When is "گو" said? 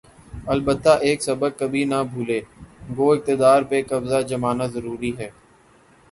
2.97-3.11